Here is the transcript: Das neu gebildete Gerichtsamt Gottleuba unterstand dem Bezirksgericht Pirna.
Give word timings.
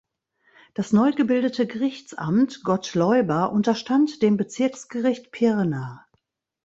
Das 0.73 0.93
neu 0.93 1.11
gebildete 1.11 1.67
Gerichtsamt 1.67 2.63
Gottleuba 2.63 3.45
unterstand 3.45 4.23
dem 4.23 4.35
Bezirksgericht 4.35 5.31
Pirna. 5.31 6.07